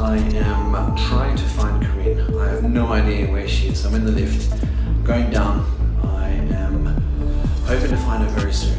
[0.00, 2.34] I am trying to find Corinne.
[2.38, 3.84] I have no idea where she is.
[3.84, 4.50] I'm in the lift,
[5.04, 5.66] going down.
[6.02, 6.86] I am
[7.66, 8.78] hoping to find her very soon.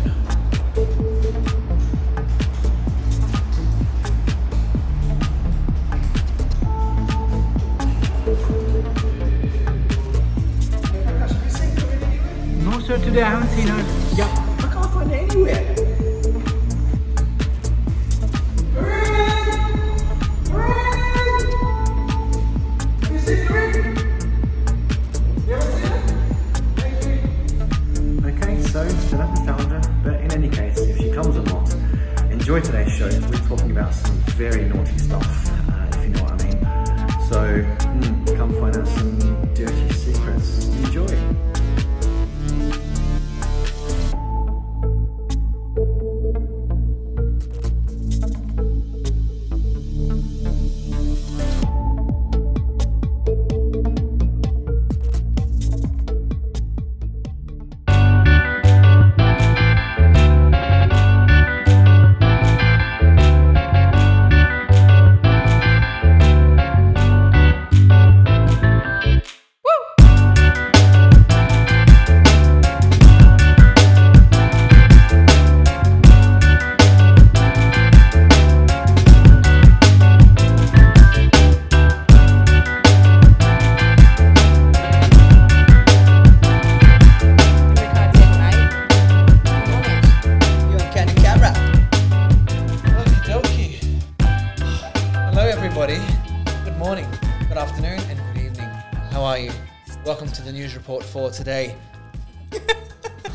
[13.03, 14.00] Today I haven't seen her.
[34.41, 35.40] Very naughty stuff,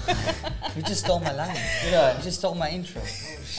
[0.76, 1.56] You just stole my line.
[1.82, 2.16] Did I?
[2.16, 3.00] You just stole my intro.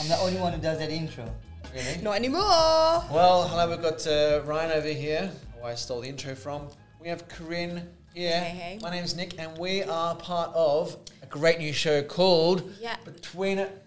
[0.00, 1.28] I'm the only one who does that intro.
[1.74, 2.00] Really?
[2.00, 2.40] Not anymore.
[2.40, 6.68] Well, hello, we've got uh, Ryan over here, who I stole the intro from.
[7.00, 8.38] We have Corinne here.
[8.38, 8.78] Hey, hey.
[8.80, 12.96] My name's Nick, and we are part of a great new show called Yeah.
[13.04, 13.84] Between It.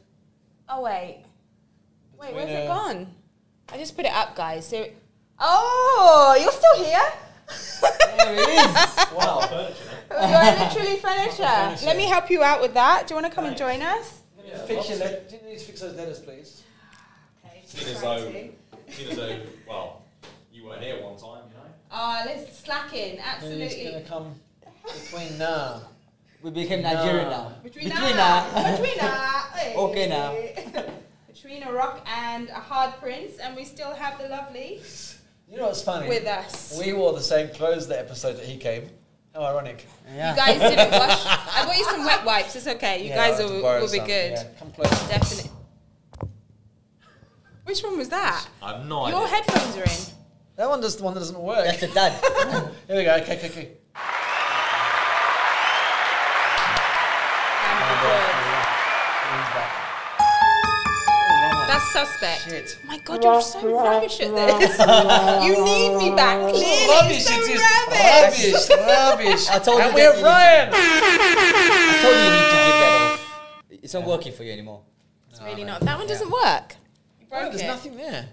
[0.67, 1.23] Oh wait.
[2.19, 3.07] Wait, where's Between, it gone?
[3.71, 4.67] I just put it up, guys.
[4.67, 4.85] So,
[5.39, 7.11] oh, you're still here.
[8.17, 9.05] There it is.
[9.15, 9.71] Wow.
[10.29, 11.85] you're literally furniture.
[11.85, 13.07] Let me help you out with that.
[13.07, 14.21] Do you want to come and join us?
[14.67, 16.63] Fix your let- do you need to fix those letters, please?
[17.45, 17.61] Okay.
[17.65, 18.31] Seeing as though,
[18.89, 20.01] seeing as though, well,
[20.51, 21.69] you weren't here one time, you know.
[21.91, 23.17] Oh, let's slack in.
[23.17, 23.91] Who's going Absolutely.
[23.93, 24.35] to come
[24.83, 25.81] between now?
[26.43, 27.53] We became Nigerian now.
[27.61, 28.47] Between Between now.
[28.55, 28.71] now.
[28.75, 29.43] Between now.
[29.77, 30.83] Okay now.
[31.27, 34.81] Between a rock and a hard prince, and we still have the lovely
[35.51, 36.07] You know what's funny?
[36.09, 36.79] with us.
[36.83, 38.89] We wore the same clothes the episode that he came.
[39.33, 39.85] How ironic.
[40.13, 40.31] Yeah.
[40.31, 41.25] You guys didn't wash.
[41.25, 42.55] I bought you some wet wipes.
[42.55, 43.01] It's okay.
[43.03, 44.07] You Yeah, guys I'll will, be some.
[44.07, 44.31] good.
[44.33, 44.89] Yeah, come close.
[45.07, 45.51] Definitely.
[47.63, 48.45] Which one was that?
[48.61, 49.09] I'm not.
[49.09, 49.35] Your idea.
[49.35, 50.15] headphones are in.
[50.57, 51.63] That one does the one that doesn't work.
[51.65, 52.11] That's the dad.
[52.87, 53.15] Here we go.
[53.15, 53.71] Okay, okay, okay.
[62.05, 62.41] Suspect.
[62.49, 62.77] Shit.
[62.83, 64.77] Oh my god, you're so rubbish at this.
[65.45, 66.39] you need me back.
[66.51, 68.69] Clearly, Rubbish, so it is rubbish.
[68.69, 69.49] rubbish, rubbish.
[69.49, 70.69] I told and you we that have you Ryan.
[70.73, 73.79] I told you you need to give that off.
[73.83, 74.81] It's not working for you anymore.
[75.29, 75.81] It's really not.
[75.81, 76.75] That one doesn't work.
[77.19, 77.67] You Oh, broke there's it.
[77.67, 78.27] nothing there.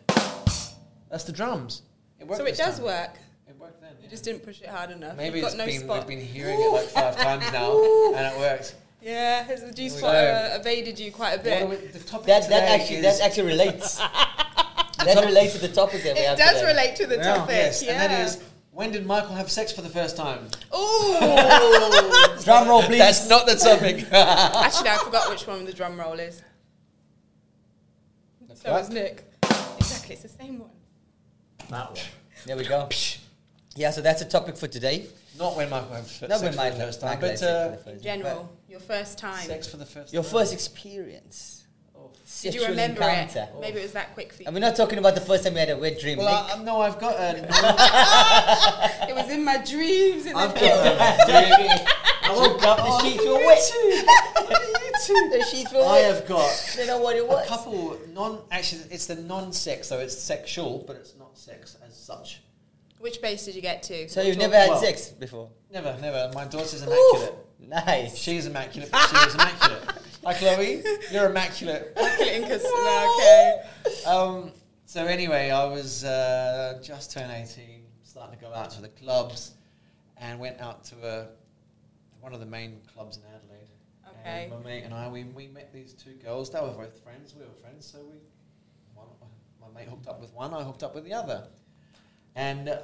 [1.11, 1.83] That's the drums.
[2.21, 2.85] It worked So it does time.
[2.87, 3.11] work.
[3.49, 3.93] It worked then.
[4.03, 5.17] You just didn't push it hard enough.
[5.17, 5.99] Maybe You've it's got no been spot.
[5.99, 7.73] we've been hearing it like five times now,
[8.17, 8.75] and it works.
[9.01, 11.63] Yeah, his G we spot uh, evaded you quite a What bit.
[11.63, 13.97] are we- the topic That that today actually is, that actually relates.
[15.05, 16.67] that relates to the topic that we It have does today.
[16.67, 17.35] relate to the Yeah.
[17.37, 17.55] topic.
[17.55, 17.93] yes, yeah.
[17.93, 18.41] and that is
[18.73, 20.49] when did Michael have sex for the first time?
[20.77, 21.19] Ooh.
[22.45, 22.99] Drum roll, please.
[22.99, 24.07] That's not the topic.
[24.13, 26.43] Actually, I forgot which one the drum roll is.
[28.55, 29.25] So was Nick.
[29.79, 30.71] Exactly, it's the same one.
[31.71, 31.99] That one.
[32.47, 32.89] There we go.
[33.77, 35.07] Yeah, so that's the topic for today.
[35.39, 37.77] Not when my had sex Not when the Michael first time, Michael but uh, for
[37.77, 39.47] the first In general, your first time.
[39.47, 40.33] sex for the first Your time.
[40.33, 41.55] first experience.
[42.43, 43.49] Did you remember encounter.
[43.55, 43.61] it?
[43.61, 44.47] Maybe it was that quick for you.
[44.47, 46.19] And we're not talking about the first time we had a wet dream.
[46.19, 46.59] Well, Nick.
[46.59, 47.37] I, no, I've got a.
[49.09, 50.27] it was in my dreams.
[50.27, 51.85] In I've the got a.
[52.23, 53.73] I woke up, the sheets were wet.
[55.31, 58.41] the sheets were I have got They know what it a couple non.
[58.51, 62.43] Actually, it's the non-sex, so it's sexual, but it's not sex as such.
[63.01, 64.09] Which base did you get to?
[64.09, 65.51] So you've never had Well- sex before?
[65.71, 66.31] Never, never.
[66.35, 67.35] My daughter's immaculate.
[67.61, 68.17] Nice.
[68.17, 69.83] She's immaculate, but she is immaculate.
[70.25, 70.83] Hi, Chloe.
[71.13, 71.93] You're immaculate.
[71.97, 72.65] Immaculate in Incas-
[73.19, 73.61] okay.
[74.07, 74.53] Um,
[74.87, 79.53] so anyway, I was uh, just turned 18, starting to go out to the clubs,
[80.17, 81.27] and went out to a,
[82.21, 83.69] one of the main clubs in Adelaide.
[84.21, 84.45] Okay.
[84.45, 86.51] And my mate and I, we, we met these two girls.
[86.51, 87.35] They were both friends.
[87.39, 88.17] We were friends, so we,
[88.95, 89.07] one,
[89.61, 90.55] my mate hooked up with one.
[90.55, 91.45] I hooked up with the other.
[92.39, 92.79] And uh,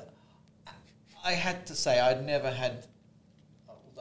[1.25, 2.87] I had to say I'd never had.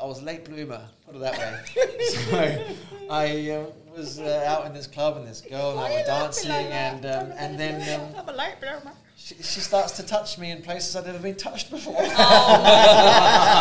[0.02, 1.56] I was a late bloomer, put it that way.
[2.10, 2.66] so
[3.10, 3.66] I uh,
[3.96, 7.06] was uh, out in this club and this girl and I were dancing like and
[7.06, 8.92] um, and then um, I'm a light bloomer.
[9.16, 11.96] she, she starts to touch me in places I'd never been touched before.
[12.00, 12.64] Oh,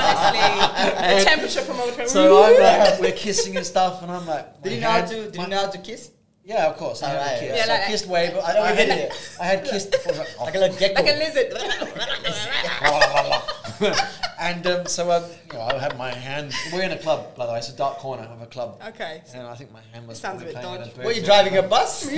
[0.09, 4.63] Honestly, the temperature from over so I'm like, we're kissing and stuff, and I'm like,
[4.63, 5.31] Did you know how to?
[5.31, 6.11] Did you know how to kiss?
[6.45, 7.03] Yeah, of course.
[7.05, 7.27] I Alright.
[7.29, 7.67] had a kiss.
[7.67, 9.37] Yeah, I kissed way, but I, No, I, you had, didn't.
[9.41, 10.13] I had kissed before.
[10.15, 11.03] Like, Like a little gecko.
[11.03, 11.53] like a lizard.
[14.41, 16.53] and um, so I, you know, I had my hand.
[16.73, 17.59] We're in a club, by the way.
[17.59, 18.81] It's a dark corner of a club.
[18.89, 19.23] okay.
[19.35, 20.19] And I think my hand was.
[20.19, 20.63] Sounds a probably bit
[20.95, 21.01] dodgy.
[21.01, 22.07] a Were you driving a bus?
[22.07, 22.17] Take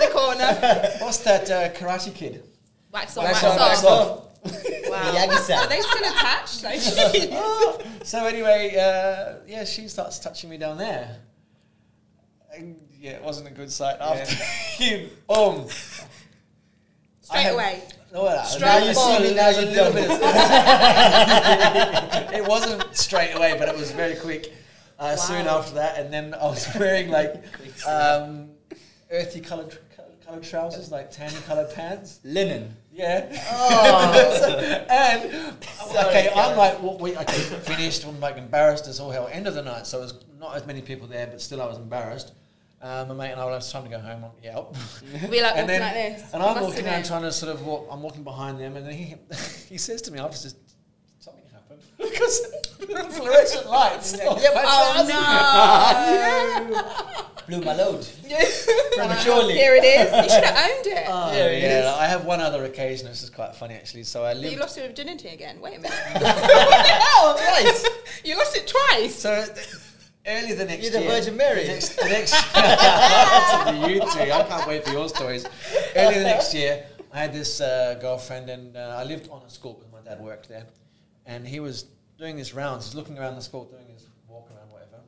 [0.00, 0.52] the corner.
[1.00, 2.42] What's that uh, Karate Kid?
[2.92, 3.68] Wax on, Wax wax, on, off.
[3.68, 4.22] wax off.
[4.88, 5.02] Wow.
[5.12, 5.58] Miyagi-san.
[5.58, 6.62] Are they still attached?
[6.64, 6.80] Like,
[8.06, 11.16] So anyway, uh, yeah, she starts touching me down there.
[12.54, 13.96] And, yeah, it wasn't a good sight.
[14.00, 14.34] After
[14.82, 15.66] you, boom.
[17.20, 17.82] Straight had- away.
[18.12, 20.08] Well, Straight Now you see me, now a you little bit
[22.34, 24.52] it wasn't straight away, but it was very quick.
[24.98, 27.34] Uh, Soon after that, and then I was wearing like
[27.86, 28.50] um,
[29.10, 29.76] earthy coloured
[30.26, 32.20] coloured trousers, like tanny coloured pants.
[32.24, 32.74] Linen.
[32.92, 33.26] Yeah.
[33.50, 34.86] Oh.
[34.90, 38.04] and Sorry, okay, I'm like, well, we okay, finished.
[38.06, 39.28] I'm like embarrassed as all hell.
[39.30, 41.78] End of the night, so there's not as many people there, but still I was
[41.78, 42.32] embarrassed.
[42.82, 44.24] Um, my mate and I were it's time to go home.
[44.24, 44.60] I'm, yeah.
[45.30, 46.34] We like and walking then, like this.
[46.34, 47.88] and I'm walking have around trying to sort of walk.
[47.90, 49.14] I'm walking behind them, and then he
[49.68, 50.56] he says to me, "I was just
[51.18, 52.42] something happened because
[52.78, 55.06] the fluorescent lights." Yeah, my Oh
[57.46, 58.06] Blew my load.
[58.28, 58.36] no!
[58.96, 59.54] Prematurely.
[59.54, 60.10] Here it is.
[60.24, 61.04] You should have owned it.
[61.08, 61.86] Oh, There it yeah, is.
[61.86, 63.06] I have one other occasion.
[63.06, 64.02] This is quite funny actually.
[64.02, 65.60] So I you lost your virginity again.
[65.60, 65.92] Wait a minute.
[67.18, 67.86] Oh, twice.
[68.24, 69.14] you lost it twice.
[69.14, 69.68] So th-
[70.26, 70.92] early the next year.
[70.92, 71.62] You're the year, Virgin Mary.
[71.62, 72.34] The next, the next
[73.88, 74.32] you two.
[74.32, 75.46] I can't wait for your stories.
[75.94, 79.50] Early the next year, I had this uh, girlfriend, and uh, I lived on a
[79.50, 80.66] school because my dad worked there,
[81.26, 81.84] and he was
[82.18, 82.86] doing his rounds.
[82.86, 85.00] He's looking around the school, doing his walk around, whatever,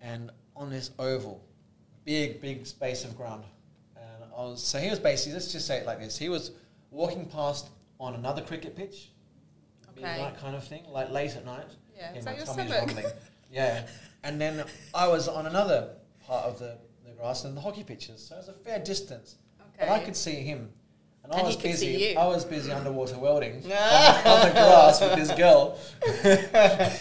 [0.00, 1.44] and on this oval,
[2.06, 3.44] big, big space of ground,
[3.96, 6.52] and I was so he was basically let's just say it like this: he was
[6.90, 7.68] walking past
[8.00, 9.10] on another cricket pitch.
[9.90, 10.02] Okay.
[10.02, 11.66] Midnight kind of thing, like late at night.
[11.94, 13.12] Yeah, Yeah, your stomach?
[13.52, 13.86] Yeah,
[14.24, 15.90] and then I was on another
[16.26, 19.36] part of the, the grass and the hockey pitches, so it was a fair distance.
[19.78, 20.70] But I could see him,
[21.30, 22.16] and, I was busy.
[22.16, 25.78] I was busy underwater welding on, the, on the grass with this girl.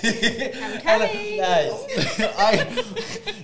[0.04, 1.38] And coming.
[1.38, 2.19] Nice.
[2.38, 2.83] I,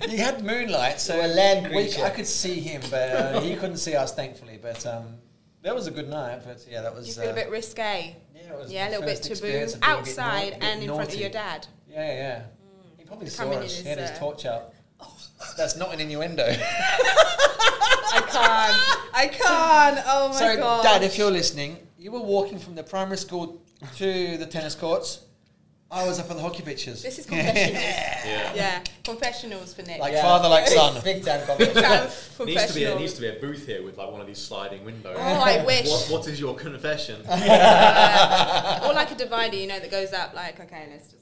[0.08, 2.04] he had moonlight, so a land we- creature.
[2.04, 4.58] I could see him, but uh, he couldn't see us, thankfully.
[4.60, 5.14] But um,
[5.62, 6.40] that was a good night.
[6.44, 7.06] But yeah, that was.
[7.08, 8.16] You feel uh, a bit risque.
[8.34, 9.32] yeah, it was Yeah, a little bit taboo.
[9.32, 11.66] experience of being a bit Outside and in front of your dad.
[11.90, 12.42] Yeah, yeah.
[12.98, 13.64] He probably saw Coming us.
[13.76, 14.72] his, He had his uh, torch out.
[15.56, 16.44] That's not an innuendo.
[18.12, 19.14] I can't.
[19.14, 20.04] I can't.
[20.06, 20.82] Oh my so, god.
[20.82, 23.62] Dad, if you're listening, you were walking from the primary school
[23.96, 25.24] to the tennis courts.
[25.90, 27.02] I was up on the hockey pitches.
[27.02, 27.84] This is confessionals.
[28.24, 28.54] Yeah.
[28.54, 30.00] yeah, confessionals for Nick.
[30.00, 30.22] Like Yeah.
[30.22, 31.02] father, like son.
[31.02, 32.46] Big time Big competition.
[32.46, 34.38] Needs to be there needs to be a booth here with like one of these
[34.38, 35.16] sliding windows.
[35.18, 35.88] Oh, I wish.
[35.88, 37.20] What, what is your confession?
[37.26, 40.34] or like a divider, you know, that goes up.
[40.34, 41.21] Like, okay, let's just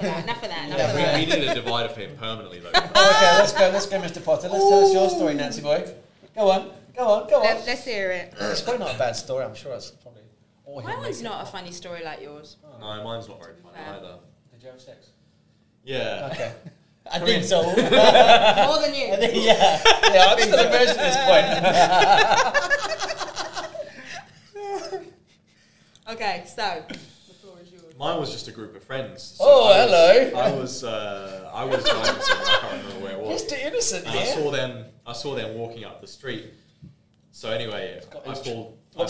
[0.00, 0.24] that.
[0.24, 0.66] Enough of that.
[0.66, 1.14] Enough yeah, of we, that.
[1.14, 2.70] we need a divider for him permanently though.
[2.74, 4.24] Oh, okay, let's go, let's go, Mr.
[4.24, 4.48] Potter.
[4.48, 5.84] Let's tell us your story, Nancy boy.
[6.34, 7.44] Go on, go on, go on.
[7.44, 8.34] Let, let's hear it.
[8.40, 9.44] It's probably not a bad story.
[9.44, 10.22] I'm sure it's probably.
[10.64, 12.56] Or My he'll one's not a funny story like yours.
[12.64, 12.78] Oh.
[12.80, 13.94] no, mine's not very funny Fair.
[13.94, 14.18] either.
[14.52, 15.10] Did you have sex?
[15.84, 16.28] Yeah.
[16.32, 16.52] Okay.
[17.12, 17.62] I think so.
[17.66, 19.12] More than you.
[19.12, 19.82] I think, yeah.
[20.14, 21.46] yeah, I'm still a virgin at this point.
[26.06, 27.83] Okay, so the floor is yours.
[27.98, 29.36] Mine was just a group of friends.
[29.40, 30.40] Oh, I was- hello.
[30.40, 32.46] I was uh, I was driving somewhere.
[32.46, 33.42] I can't remember where it was.
[33.44, 33.58] Mr.
[33.64, 34.84] Innocent And I saw them.
[35.06, 36.52] I saw them walking up the street.
[37.32, 38.24] So anyway, I pulled.
[38.26, 38.42] I, what's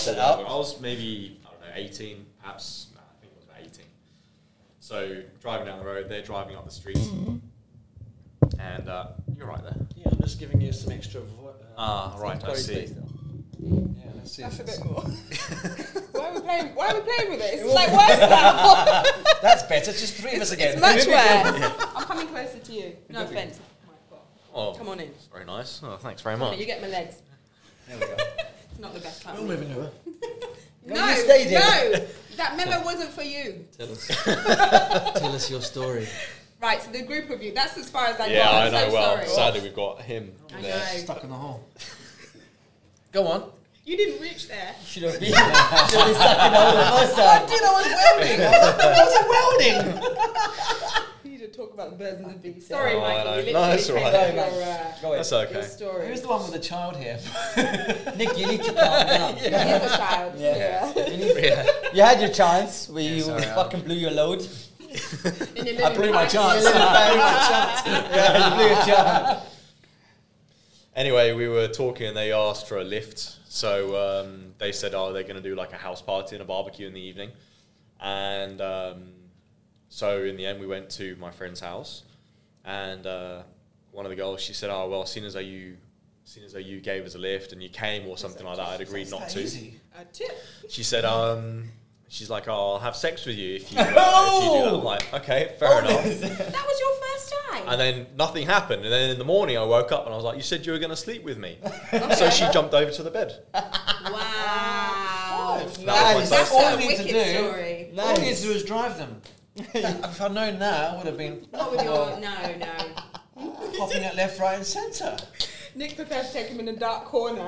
[0.05, 0.39] pulled it up?
[0.41, 2.89] I was maybe I don't know, eighteen, perhaps.
[2.95, 3.87] No, I think it was about eighteen.
[4.81, 6.99] So driving down the road, they're driving up the street,
[8.59, 9.07] and uh,
[9.39, 9.77] you're right there.
[9.97, 11.21] Yeah, I'm just giving you some extra.
[11.23, 12.89] Vo- uh, Ah, right, I see.
[14.25, 14.61] Yeah, let's see.
[14.61, 15.03] That's a bit more.
[16.13, 16.75] why are we playing?
[16.75, 17.61] Why are we playing with this?
[17.63, 19.03] It's like worse now.
[19.43, 19.93] That's better.
[19.93, 20.73] Just three of us again.
[20.73, 21.73] It's much worse.
[21.95, 22.97] I'm coming closer to you.
[23.11, 23.61] No offense.
[24.55, 25.11] Oh, Come on in.
[25.33, 25.81] very nice.
[25.83, 26.59] Oh, thanks very much.
[26.59, 27.17] You get my legs.
[27.89, 28.15] There we go.
[28.71, 29.39] It's not the best part.
[29.39, 29.91] We're moving over.
[30.87, 31.61] No, you stay there.
[32.01, 33.65] no, that memo wasn't for you.
[33.77, 34.07] Tell us.
[34.07, 36.07] Tell us your story.
[36.63, 37.53] Right, so the group of you.
[37.53, 38.55] That's as far as I Yeah, got.
[38.55, 38.89] I I'm know.
[38.89, 39.29] so well, sorry.
[39.29, 40.77] sadly, we've got him I there.
[40.79, 40.85] know.
[40.99, 41.65] Stuck in the hole.
[43.13, 43.51] Go on.
[43.85, 44.75] You didn't reach there.
[44.85, 47.47] Should have been, should have been stuck in the hole the first time.
[47.47, 48.41] Dude, I was welding.
[48.41, 50.03] I was, I was welding.
[51.25, 52.67] You you to talk about the birds and the bees.
[52.67, 53.33] Sorry, Oh, Michael.
[53.33, 53.61] I We know.
[53.61, 54.35] literally No, that's all changed right.
[54.35, 55.19] your, Sorry, uh, Go ahead.
[55.19, 55.63] That's your okay.
[55.67, 56.09] story.
[56.09, 57.19] Who's the one with the child here?
[58.17, 58.77] Nick, you need to calm
[59.07, 59.37] down.
[59.37, 59.53] He is
[59.93, 60.33] a child.
[60.39, 60.57] Yeah.
[60.97, 61.07] Yeah.
[61.11, 61.67] You, need, Yeah.
[61.93, 64.47] you had your chance where you sorry, fucking blew your load.
[65.57, 66.65] In your I blew my chance.
[66.65, 69.45] yeah, you blew your chance.
[70.97, 73.39] Anyway, we were talking and they asked for a lift.
[73.55, 76.45] So um, they said, oh, they're going to do like a house party and a
[76.45, 77.31] barbecue in the evening.
[78.01, 79.13] And um,
[79.89, 82.03] so in the end, we went to my friend's house.
[82.65, 83.43] And uh,
[83.93, 85.77] one of the girls, she said, oh, well, seeing as though you,
[86.25, 88.67] seeing as though you gave us a lift and you came or something like that,
[88.71, 89.43] I'd agreed not to.
[89.43, 89.79] Easy.
[89.97, 90.37] A tip.
[90.69, 91.71] She said, um,
[92.09, 94.75] she's like, oh, I'll have sex with you if you, uh, if you do that.
[94.75, 96.03] I'm like, okay, fair enough.
[96.03, 96.94] That was your
[97.55, 97.73] first time.
[97.73, 98.85] And then nothing happened.
[98.85, 100.73] And then in the morning, I woke up and I was like, you said you
[100.73, 101.59] were going to sleep with me.
[102.17, 103.43] so she jumped over to the bed.
[103.55, 105.59] wow.
[105.61, 105.85] Five.
[105.85, 106.31] Nice.
[106.31, 107.91] That's All a you need to wicked do- story.
[107.99, 109.21] All you need to do is drive them.
[109.75, 112.75] If I'd known that, I would have been Not with your no, no.
[113.79, 115.17] popping at left, right, and centre.
[115.77, 117.47] Nick prefers to take him in a dark corner.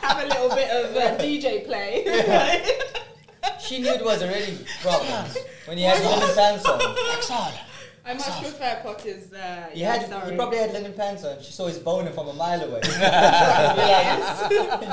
[0.00, 2.04] Have a little bit of uh, DJ play.
[3.68, 5.24] She knew it was already problem
[5.66, 6.64] when he had linen pants
[7.30, 7.52] on.
[8.08, 9.32] I much prefer Potter's.
[9.32, 10.30] Uh, He yeah, had, sorry.
[10.30, 11.42] he probably had linen pants on.
[11.42, 12.80] She saw his boner from a mile away.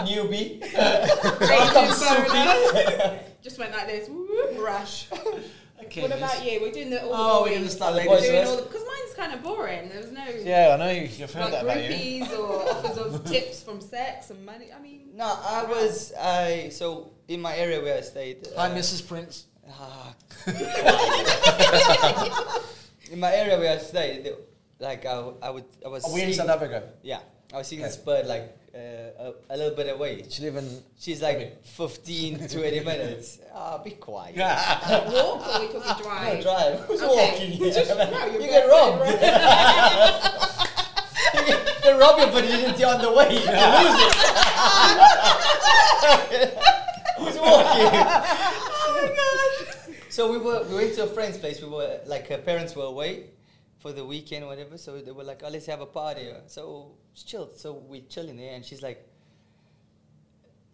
[0.07, 0.61] Newbie.
[1.39, 3.19] Raging boner.
[3.43, 4.09] Just went like this.
[4.09, 5.07] Whoop, rush.
[5.83, 6.01] Okay.
[6.01, 6.61] What about you?
[6.61, 8.49] We're doing the all Oh, the we're boring- gonna start The ladies doing first.
[8.51, 9.89] all the because mine's kind of boring.
[9.89, 11.89] There was no Yeah, I know you, you've heard like that about you.
[12.25, 14.69] groupies or offers of tips from sex and money.
[14.75, 18.47] I mean, No, I was I so in my area where I stayed.
[18.55, 19.07] Hi, uh, Mrs.
[19.07, 19.45] Prince.
[19.69, 20.13] ah.
[23.11, 24.35] in my area where I stayed, they-
[24.79, 26.03] like I, I would I was.
[26.03, 26.83] Are we in seeing- South Africa?
[27.03, 27.19] Yeah,
[27.53, 27.87] I was seeing Okay.
[27.89, 30.25] this bird like uh, a, a little bit away.
[30.29, 30.67] She live in.
[30.99, 33.39] She's like 15, to 20 minutes.
[33.53, 34.35] Ah, be quiet.
[34.35, 35.09] Yeah.
[35.13, 36.41] walk or we talking No, drive?
[36.43, 36.79] drive.
[36.81, 37.15] Who's Okay.
[37.15, 37.71] walking here?
[37.73, 39.21] Just- no, you're get barefoot, robbed.
[41.83, 43.29] they rob you, but you didn't see on the way.
[43.31, 43.47] You lose
[46.31, 46.57] it.
[47.23, 49.17] Who's walking?
[50.09, 51.59] So we were we went to a friend's place.
[51.59, 53.31] We were like her parents were away
[53.79, 54.77] for the weekend or whatever.
[54.77, 57.49] So they were like, "Oh, let's have a party." So it's chill.
[57.57, 59.03] So we chilling there, and she's like,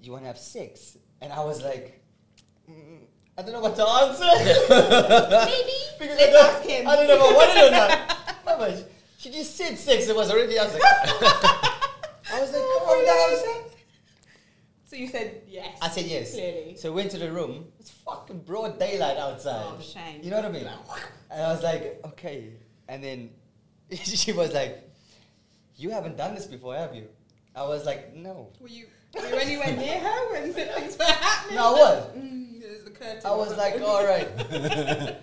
[0.01, 2.01] "You want to have sex?" And I was like,
[2.69, 2.99] mm,
[3.37, 4.27] "I don't know what to answer."
[5.47, 5.77] Maybe.
[5.97, 6.87] Because Let's I don't- ask him.
[6.89, 8.17] I don't know if I wanted or not.
[8.45, 8.77] Mama,
[9.19, 10.09] she just said sex.
[10.09, 10.59] It was already.
[10.59, 13.68] I was like, I was like, calm down.
[14.89, 15.77] So you said yes.
[15.83, 16.33] I said yes.
[16.33, 16.75] Clearly.
[16.75, 17.67] So we went to the room.
[17.79, 19.63] It's fucking broad daylight outside.
[19.67, 20.21] Oh, shame.
[20.23, 20.67] You know what I mean?
[21.29, 22.53] And I was like, okay.
[22.87, 23.29] And then
[23.91, 24.89] she was like,
[25.75, 27.07] you haven't done this before, have you?
[27.55, 28.49] I was like, no.
[28.59, 31.55] Were you, were you anywhere near her when things were happening?
[31.57, 32.03] No, I was.
[32.17, 33.21] Mm, there's the curtain.
[33.23, 34.27] I was like, all right.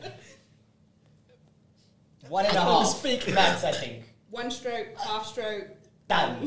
[2.29, 2.87] One and a half.
[2.87, 3.35] speak.
[3.35, 4.05] max, I think.
[4.31, 5.76] One stroke, half stroke.
[6.09, 6.47] Done.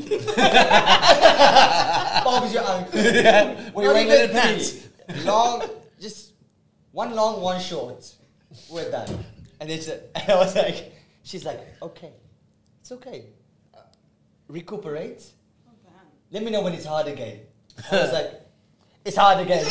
[2.24, 3.00] Bob's your uncle.
[3.02, 4.88] Were you Not wearing even linen pants?
[5.24, 5.68] Long,
[6.00, 6.32] just
[6.92, 8.10] one long, one short.
[8.70, 9.24] We're done.
[9.60, 9.88] And it's.
[9.88, 12.12] she, and I was like, she's like, okay,
[12.80, 13.26] it's okay.
[13.74, 13.80] Uh,
[14.48, 15.24] recuperate.
[15.68, 15.72] Oh.
[16.30, 17.40] Let me know when it's hard again.
[17.92, 18.32] I was like,
[19.04, 19.66] it's hard again.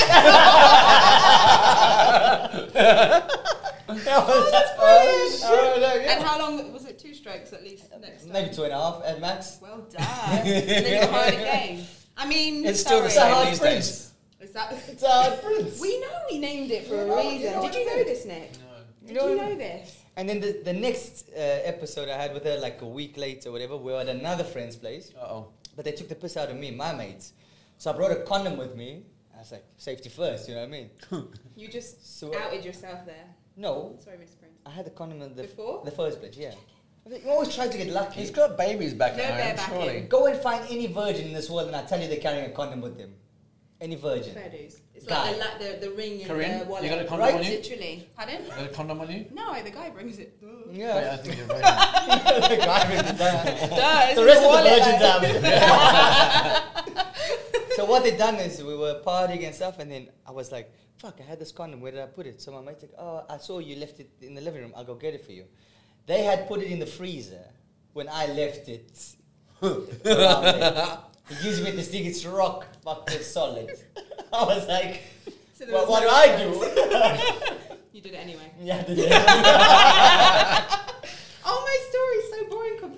[3.89, 5.39] I was like, oh,
[5.75, 6.13] oh, no, yeah.
[6.15, 6.99] And how long was it?
[6.99, 7.85] Two strokes at least.
[7.99, 8.33] Next time.
[8.33, 9.57] Maybe two and a half at max.
[9.61, 10.01] Well done.
[10.01, 11.85] and then you hard again.
[12.17, 13.09] I mean, It's still the sorry.
[13.09, 13.87] It's same hard these prince.
[13.87, 14.13] days.
[14.41, 14.71] Is that?
[14.87, 15.79] It's a hard prince.
[15.81, 17.53] We know we named it for You a know- you reason.
[17.53, 18.05] know Did you know mean?
[18.05, 18.51] this, Nick?
[18.51, 18.59] Did
[19.07, 19.95] You know you know this?
[20.17, 23.49] And then the, the next uh, episode I had with her, like a week later,
[23.49, 25.47] or whatever, we were at another friend's place, Uh oh.
[25.75, 27.31] but they took the piss out of me, my mates.
[27.77, 29.03] So I brought a condom with me.
[29.33, 30.89] I was like, safety first, you know what I mean?
[31.55, 33.27] You just So- outed yourself there.
[33.59, 34.53] No, Sorry, Miss Prince.
[34.65, 35.81] I had the condom in the, Before?
[35.83, 36.53] the first place, yeah.
[37.09, 38.21] You always try to get lucky.
[38.21, 39.97] He's got babies back No at bear home, back surely.
[39.97, 40.07] in.
[40.07, 42.53] Go and find any virgin in this world, and I tell you they're carrying a
[42.53, 43.13] condom with them.
[43.81, 44.33] Any virgin.
[44.33, 44.79] Fair dues.
[44.93, 45.31] It's Guy.
[45.31, 46.83] like the, la- the, the ring in Corinne, the wallet.
[46.83, 47.35] you got a condom Right?
[47.35, 47.51] on you?
[47.51, 48.09] Literally.
[48.15, 48.41] Pardon?
[48.47, 49.25] Got a condom on you?
[49.33, 50.39] No, the guy brings it.
[50.41, 50.47] Duh.
[50.67, 51.17] Wait, I Yeah.
[51.17, 52.49] think you're right.
[52.49, 53.69] the guy with the diamond.
[53.71, 55.23] Duh, it's The in rest of the wallet, virgins like- have
[56.95, 56.95] it.
[57.79, 60.71] so what they done is we were partying and stuff, and then I was like,
[60.97, 61.15] "Fuck!
[61.19, 61.79] I had this condom.
[61.81, 64.09] Where did I put it?" So my mate's like, "Oh, I saw you left it
[64.21, 64.73] in the living room.
[64.75, 65.45] I'll go get it for you."
[66.05, 67.45] They had put it in the freezer
[67.93, 68.91] when I left it.
[69.61, 70.99] around.
[71.29, 72.05] He gives me the stick.
[72.05, 73.69] It's rock fucking solid.
[74.33, 75.03] I was like,
[75.57, 76.49] So there "Well, was what do I do?"
[77.93, 78.51] You did it anyway.
[78.61, 80.88] yeah, the- Oh, my story's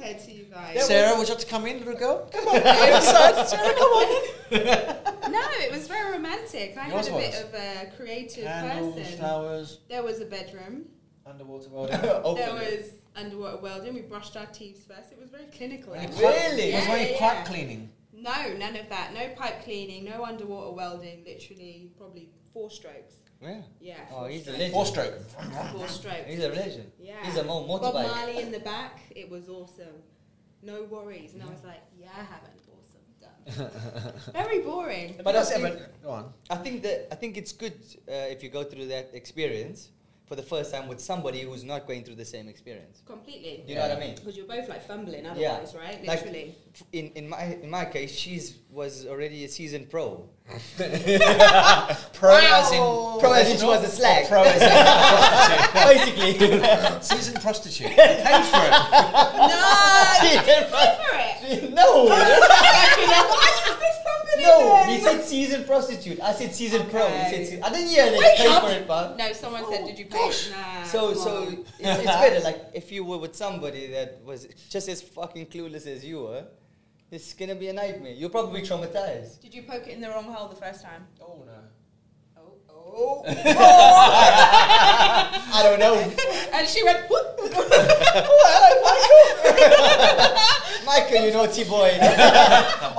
[0.01, 0.88] so boring compared to you guys.
[0.88, 2.29] Sarah, would you like to come in, little girl?
[2.31, 2.62] Come on.
[3.48, 4.31] Sarah, come on.
[5.31, 6.77] no, it was very romantic.
[6.77, 9.17] I Yours had a bit of a creative Candles, person.
[9.17, 9.79] flowers.
[9.89, 10.86] There was a bedroom.
[11.25, 12.01] Underwater welding.
[12.01, 13.93] There was underwater welding.
[13.93, 15.12] We brushed our teeth first.
[15.12, 15.93] It was very clinical.
[15.93, 16.24] Any actually.
[16.24, 16.74] pipe- Really?
[16.74, 17.43] Was there any Yeah, pipe yeah.
[17.46, 17.89] cleaning?
[18.13, 19.13] No, none of that.
[19.13, 20.05] No pipe cleaning.
[20.05, 21.24] No underwater welding.
[21.25, 23.15] Literally, probably four strokes.
[23.41, 23.62] Yeah.
[23.79, 23.96] Yeah.
[24.12, 24.74] Oh, four he's a legend.
[24.74, 25.20] Four stroke.
[25.72, 26.27] Four strokes.
[26.27, 26.91] He's a legend.
[27.00, 27.24] Yeah.
[27.24, 28.08] He's a mo- Bob motorbike.
[28.08, 29.00] Marley in the back.
[29.15, 29.98] It was awesome.
[30.62, 31.34] No worries.
[31.34, 32.58] And I was like, yeah, I haven't.
[32.72, 33.72] awesome done.
[34.34, 35.13] Very boring.
[35.17, 36.34] But But I that's think- Go on.
[36.50, 37.74] I think that I think it's good
[38.08, 39.89] uh, if you go through that experience
[40.31, 43.01] for the first time with somebody who's not going through the same experience.
[43.05, 43.63] Completely.
[43.67, 44.15] Do you know what I mean?
[44.15, 45.31] Because you're both like fumbling Yeah.
[45.31, 46.01] otherwise, right?
[46.05, 46.55] Literally.
[46.73, 50.29] F- In in my in my case, she's was already a seasoned pro.
[52.13, 52.79] Pro as in
[53.19, 54.27] Pro as in she was a slag.
[54.29, 54.71] Pro as in
[55.91, 56.33] Basically.
[57.01, 57.89] seasoned prostitute.
[57.89, 58.73] You paid for it.
[59.51, 59.67] no!
[60.71, 61.73] for it!
[61.73, 62.07] no.
[65.03, 65.17] There's something No, in there.
[65.17, 66.20] he said seasoned prostitute.
[66.22, 67.08] I said seasoned pro.
[67.08, 69.86] He said se- I didn't hear they Wake paid for it, but No, someone said,
[69.86, 70.27] did you pay?
[70.51, 70.84] Nah.
[70.84, 71.53] so come so on.
[71.79, 72.39] it's, it's better.
[72.41, 76.46] Like if you were with somebody that was just as fucking clueless as you were,
[77.12, 78.13] it's gonna be a nightmare.
[78.13, 79.41] You'll probably be traumatized.
[79.41, 81.05] Did you poke it in the wrong hole the first time?
[81.22, 81.51] Oh no.
[82.93, 83.24] Oh.
[85.53, 85.95] I don't know.
[86.53, 87.27] and she went, whoop.
[90.86, 91.98] Michael, you naughty boy.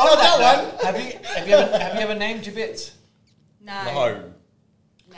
[0.04, 0.64] Oh, that one.
[0.84, 2.92] Have you have you ever have you ever named your bits?
[3.60, 3.84] No.
[3.84, 3.92] No.
[5.10, 5.16] No.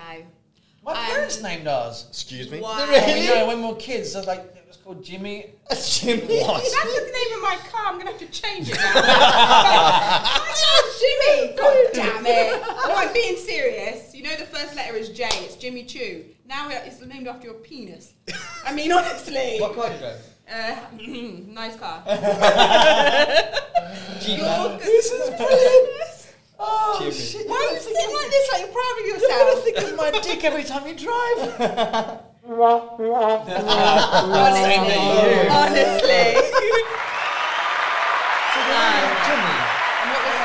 [0.84, 2.06] My Um, parents named ours.
[2.10, 2.60] Excuse me.
[2.60, 2.84] Why?
[2.88, 3.22] Really?
[3.26, 5.52] You know, when we were kids, I was like it was called Jimmy.
[5.86, 6.40] Jimmy.
[6.42, 6.62] What?
[6.62, 7.86] That's the name of my car.
[7.86, 8.92] I'm gonna have to change it now.
[8.96, 9.00] oh,
[11.00, 11.54] Jimmy!
[11.56, 12.60] God damn it!
[12.60, 14.13] No, I'm being serious.
[14.34, 15.28] You know the first letter is J.
[15.30, 16.24] It's Jimmy Choo.
[16.44, 18.14] Now it's named after your penis.
[18.66, 19.58] I mean, honestly.
[19.60, 20.18] What car do you drive?
[20.50, 20.74] Uh,
[21.52, 22.02] nice car.
[24.20, 24.40] Jeep.
[24.80, 26.34] This is brilliant.
[26.58, 27.14] Oh Jimmy.
[27.14, 27.48] shit!
[27.48, 28.48] Why are you sitting like this?
[28.50, 29.62] Like you're proud of You're gonna yourself?
[29.62, 31.38] think of my dick every time you drive.
[32.50, 33.06] Honestly.
[34.64, 35.46] Same to you.
[35.48, 36.42] Honestly.
[39.30, 39.54] Jimmy.
[40.02, 40.44] And what was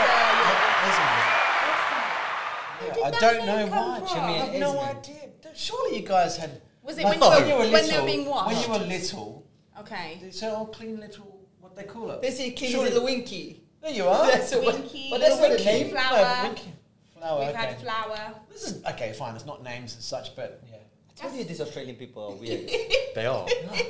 [2.81, 3.99] uh, I don't know come why.
[3.99, 4.07] from?
[4.07, 4.97] Jimmy, I have no Esmond.
[4.99, 5.29] idea.
[5.55, 6.61] Surely you guys had.
[6.83, 8.01] Was it Like, when you when you were, were when they little?
[8.01, 8.47] were being washed?
[8.47, 9.47] When you were little,
[9.81, 10.17] okay.
[10.21, 12.21] they said, "Oh, clean little." What they call it?
[12.21, 13.63] They say clean Surely- little winky.
[13.81, 14.27] There you are.
[14.31, 15.07] That's a, Winky.
[15.09, 15.63] but that's not a Winky.
[15.65, 15.89] name.
[15.91, 16.17] Flower.
[16.43, 16.73] No, winky.
[17.17, 17.39] Flower.
[17.39, 17.57] We've okay.
[17.57, 18.33] had flour.
[18.51, 19.13] This is okay.
[19.13, 19.35] Fine.
[19.35, 20.75] It's not names as such, but yeah.
[20.77, 22.69] I told you these Australian people are weird.
[23.15, 23.45] They are.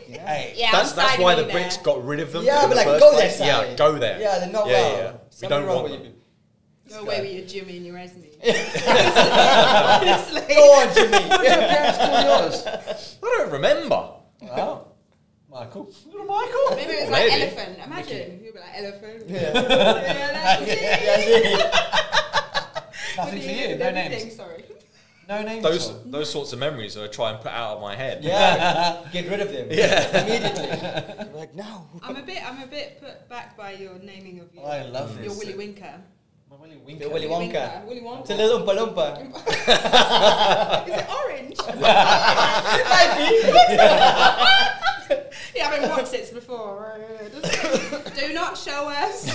[0.08, 0.26] yeah.
[0.28, 0.54] Hey.
[0.56, 2.44] Yeah, That's I'm that's why you the Brits got rid of them.
[2.44, 3.30] Yeah, but the like, first go there.
[3.30, 3.70] Sally.
[3.70, 4.20] Yeah, go there.
[4.20, 4.92] Yeah, they're not Yeah, well.
[4.94, 5.12] yeah, yeah.
[5.12, 6.14] We Something don't wrong want with them.
[6.90, 6.96] You.
[6.96, 8.20] Go away with your Jimmy and your Esme.
[8.44, 8.50] Go
[10.80, 11.20] on, Jimmy.
[11.30, 12.56] What did your parents call yours?
[13.24, 14.02] I don't remember.
[14.44, 14.86] Oh,
[15.52, 15.92] Michael.
[16.06, 16.76] Little Michael.
[16.76, 17.42] Maybe it was like Maybe.
[17.42, 17.80] elephant.
[17.86, 18.40] Imagine.
[18.44, 19.24] You'd be like, elephant.
[19.28, 19.54] Yeah.
[23.18, 23.18] Yeah, that's me.
[23.18, 23.78] Nothing for you.
[23.78, 24.36] No names.
[24.36, 24.64] Sorry.
[25.28, 25.64] No names.
[25.64, 28.24] Those at those sorts of memories I try and put out of my head.
[28.24, 29.68] Yeah, get rid of them.
[29.70, 30.26] Yeah.
[30.26, 31.34] Immediately.
[31.38, 31.88] Like, no.
[32.04, 32.42] I'm a bit.
[32.48, 35.38] I'm a bit put back by your naming of your, I love your this.
[35.40, 36.00] Willy Winker.
[36.50, 37.04] My Willy Winker.
[37.04, 37.86] The Willy Wonka.
[37.86, 38.22] Willy Wonka.
[38.22, 39.22] It's a little Oompa Loompa.
[40.88, 41.58] Is it orange?
[45.56, 47.00] yeah, I've been watched this before.
[48.16, 49.30] Do not show us.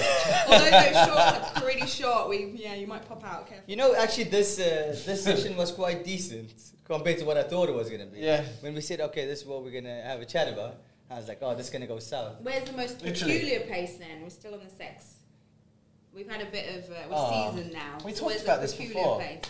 [0.49, 3.47] Although those shorts are pretty short, we yeah, you might pop out.
[3.47, 3.65] Careful.
[3.69, 6.53] You know, actually, this uh, this session was quite decent
[6.85, 8.19] compared to what I thought it was gonna be.
[8.19, 8.43] Yeah.
[8.61, 11.29] When we said, okay, this is what we're gonna have a chat about, I was
[11.29, 12.41] like, oh, this is gonna go south.
[12.43, 13.35] Where's the most Literally.
[13.35, 14.21] peculiar place then?
[14.23, 15.15] We're still on the sex.
[16.15, 17.99] We've had a bit of uh, we're Oh, seasoned now.
[18.05, 19.17] we So talked about this before.
[19.17, 19.41] Place?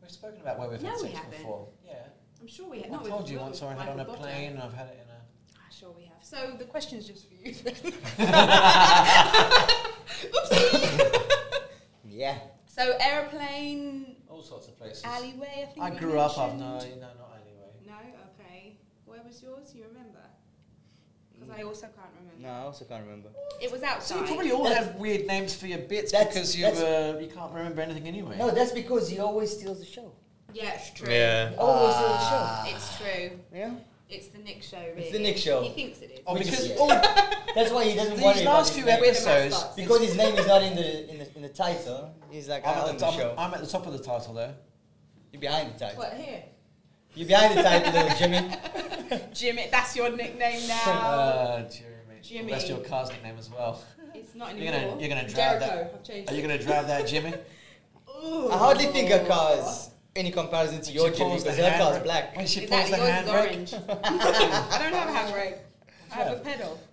[0.00, 1.30] We've spoken about where we've No, had we sex haven't.
[1.38, 1.68] before.
[1.84, 1.92] Yeah.
[2.40, 2.92] I'm sure we have.
[3.02, 4.20] I told you once I had on a Potter.
[4.20, 5.20] plane and I've had it in a.
[5.56, 6.22] Ah, Sure we have.
[6.22, 7.52] So the question's just for you.
[10.32, 11.22] Oopsie.
[12.08, 12.38] Yeah.
[12.66, 15.04] so airplane All sorts of places.
[15.04, 15.64] alleyway.
[15.68, 16.38] I think I grew up.
[16.38, 17.74] I've no, no, not alleyway.
[17.86, 17.94] No,
[18.40, 18.78] okay.
[19.04, 19.74] Where was yours?
[19.74, 20.15] You remember?
[21.46, 22.42] Because I also can't remember.
[22.42, 23.28] No, I also can't remember.
[23.60, 24.20] It was So outside.
[24.20, 27.18] you probably all That's- have weird names for your bits That's- because you that's- uh,
[27.20, 28.36] you can't remember anything anyway.
[28.38, 30.12] No, that's because he always steals the show.
[30.52, 31.12] Yeah, it's true.
[31.12, 31.50] Yeah.
[31.50, 32.76] He always steals the show.
[32.76, 33.40] It's true.
[33.54, 33.70] Yeah.
[34.08, 35.02] It's the Nick show, really.
[35.02, 35.62] It's the Nick show.
[35.62, 36.20] He thinks it is.
[36.26, 36.76] Oh, Which because yeah.
[36.76, 36.88] all
[37.56, 39.02] That's why he doesn't these worry about last his few name.
[39.02, 39.74] Episodes, mascots.
[39.74, 42.14] Because his name is not in the in the, in the title.
[42.30, 43.28] He's like, I'm I own at, the the show.
[43.34, 44.54] top, I'm at the top of the title there.
[45.32, 45.98] You're behind the title.
[45.98, 46.44] What, here?
[47.16, 49.22] You're behind the title, little Jimmy.
[49.32, 50.74] Jimmy, that's your nickname now.
[50.92, 52.20] Uh, Jeremy.
[52.22, 52.50] Jimmy.
[52.50, 53.82] Well, that's your car's nickname as well.
[54.14, 54.90] it's not You're anymore.
[54.96, 55.66] gonna you're gonna drive Jericho.
[55.66, 55.92] that.
[55.94, 57.32] I've changed Are you gonna drive that, Jimmy?
[58.24, 58.48] Ooh.
[58.52, 61.70] I hardly think a car is any comparison to your she Jimmy the because her
[61.78, 62.36] car's handbrake- black.
[62.36, 63.90] When she Is pulls that the yours is handbrake.
[63.90, 64.00] orange?
[64.70, 65.58] I don't have a handbrake.
[66.12, 66.85] I have a pedal for my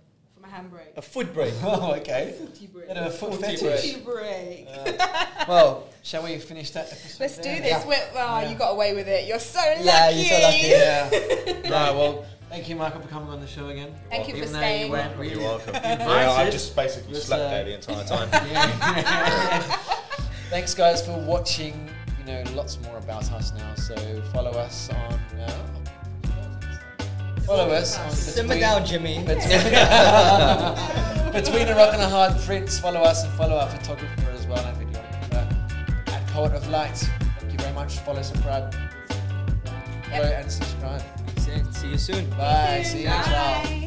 [0.54, 0.96] handbrake.
[0.98, 1.54] A foot brake.
[1.64, 2.36] Oh, okay.
[2.38, 2.88] Footy break.
[2.88, 3.94] Bit of a foot Footy fetish.
[3.94, 4.68] Footy break.
[4.70, 7.20] Uh, well, shall we finish that episode?
[7.20, 7.66] Let's do this.
[7.66, 7.88] Yeah.
[7.88, 8.50] We're- Oh, Yeah.
[8.50, 9.28] you got away with it.
[9.28, 9.84] You're so lucky.
[9.84, 10.68] Yeah, you're so lucky.
[10.68, 11.72] Yeah.
[11.88, 13.94] right, well, thank you, Michael, for coming on the show again.
[14.10, 14.86] Thank you for Even though staying.
[14.88, 15.76] You weren't really You're welcome.
[15.76, 16.00] Invited.
[16.00, 18.30] yeah, I've just basically Let's, slept uh, there the entire time.
[18.52, 19.78] Yeah.
[20.50, 21.90] Thanks, guys, for watching.
[22.20, 23.96] You know lots more about us now, so
[24.32, 25.14] follow us on.
[25.40, 25.68] Uh,
[27.46, 29.18] follow us Simmer between, down, Jimmy.
[29.26, 29.44] between,
[31.34, 32.80] between a rock and a hard prince.
[32.80, 35.34] Follow us and follow our photographer as well, and videographer
[36.08, 36.98] uh, at Poet of Light.
[37.40, 38.00] Thank you very much.
[38.00, 38.74] Follow, subscribe,
[40.10, 41.04] follow, and subscribe.
[41.72, 42.30] See you soon.
[42.32, 42.82] Bye.
[42.86, 43.08] See you.
[43.08, 43.64] Ciao.
[43.64, 43.83] Bye.